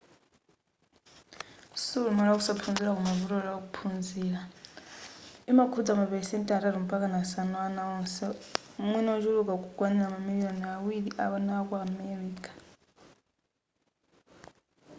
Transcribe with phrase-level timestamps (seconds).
[1.83, 4.41] siulumali wa kusaphunzira koma vuto la kuphunzira
[5.51, 8.25] imakhudza ma pelesenti atatu mpakana asanu a ana onse
[8.87, 12.51] mwina ochuluka kukwanila mamiliyoni awiri a ana aku america